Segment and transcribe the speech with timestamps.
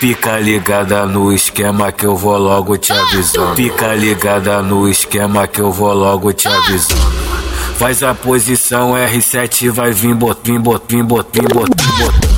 [0.00, 3.56] Fica ligada no esquema que eu vou logo te avisando.
[3.56, 7.00] Fica ligada no esquema que eu vou logo te avisando.
[7.76, 12.37] Faz a posição R7, vai vir bot, vir bot, vir bot, vir bot, vir bot,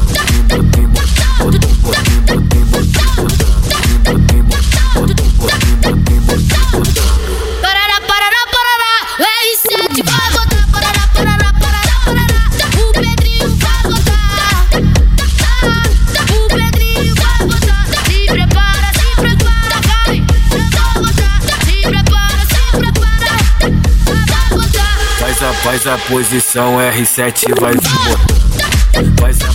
[25.81, 29.19] Faz a posição R7, vai botando.
[29.19, 29.50] Faz a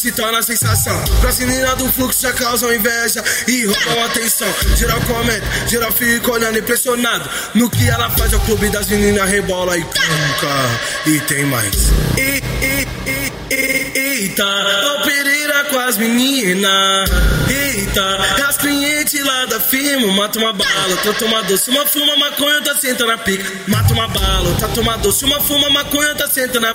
[0.00, 0.98] se torna sensação.
[1.20, 4.48] Pra menina do fluxo já causam inveja e roubam atenção.
[4.76, 7.28] Geral comenta, geral fica olhando impressionado.
[7.54, 10.80] No que ela faz, o clube das meninas rebola e cunca.
[11.06, 11.74] E tem mais.
[12.16, 17.10] E, e, e, e, eita, o Pereira com as meninas.
[17.48, 18.16] Eita,
[18.48, 20.12] as clientes lá da firma.
[20.12, 23.44] Mata uma bala, tá toma doce, uma fuma, maconha, tá senta na pica.
[23.68, 26.74] Mata uma bala, tá toma doce, uma fuma, maconha, tá senta na.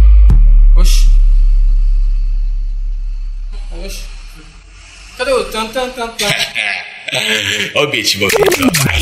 [5.21, 6.31] Cadê o tan tan tan tan?
[7.75, 8.27] Ó o beat, meu.
[8.83, 9.01] Vai.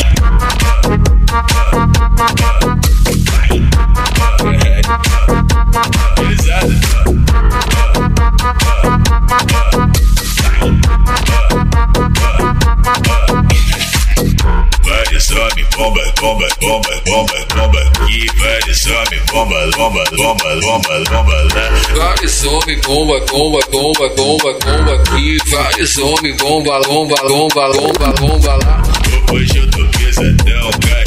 [15.20, 17.99] Some bomba, bomba, bomba, bomba, bomba.
[18.20, 21.70] E vai some bomba, bomba, bomba, bomba, bomba lá.
[21.96, 25.20] Vai some bomba, bomba, bomba, bomba, bomba.
[25.22, 28.84] E vai some bomba, bomba, bomba, bomba, bomba lá.
[29.32, 30.99] Hoje eu tô pesadão, carregando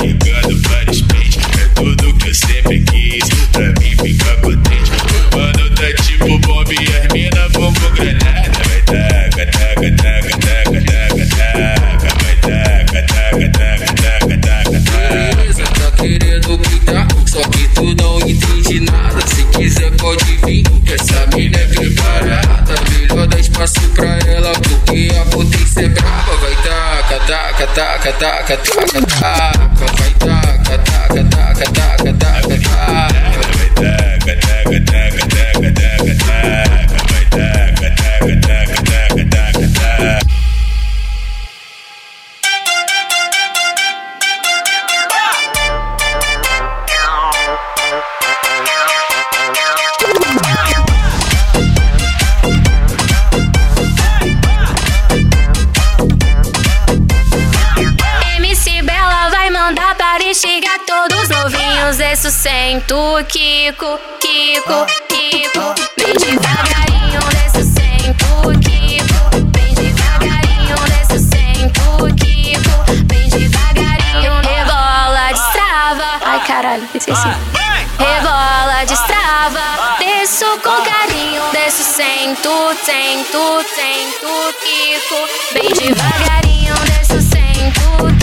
[25.81, 26.37] é brava.
[26.37, 29.59] Vai taca, taca, taca, taca, taca, taca.
[29.99, 33.12] Vai taca, taca, taca, taca, taca.
[62.23, 62.95] Novinhos, esse sento,
[63.29, 65.75] Kiko, Kiko, Kiko.
[65.99, 68.27] Vem devagarinho, desce sento,
[68.61, 69.21] Kiko.
[69.53, 72.75] Vem devagarinho, desce sento, Kiko.
[73.07, 76.21] Vem devagarinho, rebola, destrava.
[76.25, 77.29] Ai caralho, esqueci.
[77.99, 79.99] Rebola, destrava.
[79.99, 85.21] Desço com carinho, desço sento, sento, sento, Kiko.
[85.55, 88.22] Vem devagarinho, desço sento, Kiko.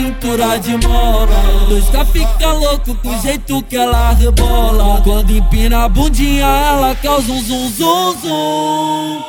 [0.00, 1.28] Cintura de mola
[1.68, 5.02] Dois fica louco com o jeito que ela rebola.
[5.02, 9.22] Quando empina a bundinha, ela causa um zum zum zum.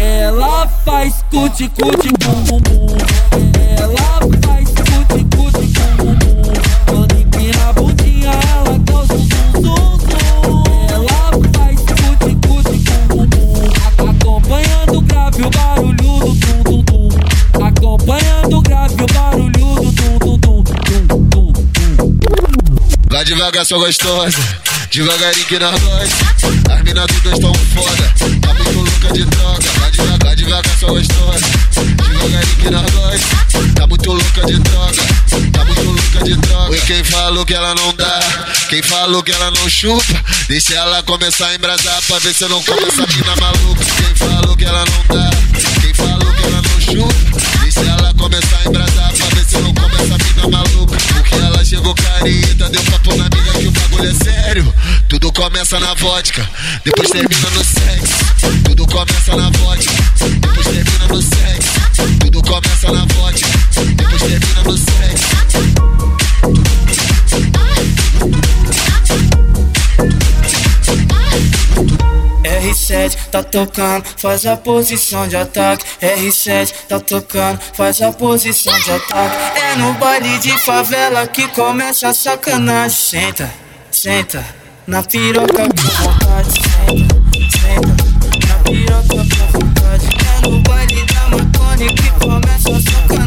[0.00, 2.96] Ela faz cuti cuti bum bum bum.
[3.78, 4.21] Ela
[23.42, 24.38] devagar, sua gostosa.
[24.92, 26.74] Devagarinho que nós gosta.
[26.74, 28.14] As minas todas tão foda.
[28.40, 29.68] Tá muito louca de droga.
[29.80, 31.46] Vai devagar, devagar, sua gostosa.
[31.74, 33.74] Devagarinho que nós gosta.
[33.74, 35.02] Tá muito louca de droga.
[35.52, 36.76] Tá muito louca de droga.
[36.76, 38.20] E quem falou que ela não dá?
[38.68, 40.24] Quem falou que ela não chupa?
[40.46, 43.84] Deixa ela começar a embrasar pra ver se eu não começa a mina maluca.
[43.84, 45.30] Quem falou que ela não dá?
[52.30, 54.74] Deu papo na amiga que o bagulho é sério.
[55.08, 56.48] Tudo começa na vodka,
[56.84, 58.62] depois termina no sexo.
[58.64, 59.92] Tudo começa na vodka,
[60.40, 62.18] depois termina no sexo.
[62.20, 63.48] Tudo começa na vodka,
[63.96, 65.91] depois termina no sexo.
[72.82, 75.84] R7 tá tocando, faz a posição de ataque.
[76.00, 79.60] R7 tá tocando, faz a posição de ataque.
[79.60, 82.90] É no baile de favela que começa a sacanagem.
[82.92, 83.50] Senta,
[83.90, 84.44] senta,
[84.86, 86.50] na piroca com vontade.
[86.50, 87.14] Senta,
[87.58, 90.08] senta, na piroca com vontade.
[90.26, 93.21] É no baile da maconha que começa a sacanagem.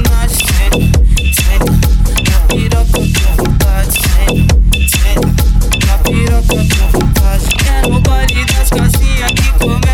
[6.12, 7.48] piroca pra vontade.
[7.58, 9.85] quero baile das casinhas que começa.